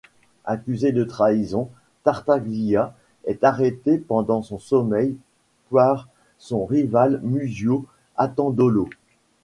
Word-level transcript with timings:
Accusé 0.45 0.93
de 0.93 1.03
trahison, 1.03 1.69
Tartaglia 2.03 2.95
est 3.25 3.43
arrêté 3.43 3.99
pendant 3.99 4.41
son 4.41 4.57
sommeil 4.57 5.15
par 5.69 6.07
son 6.39 6.65
rival 6.65 7.19
Muzio 7.21 7.85
Attendolo. 8.17 8.89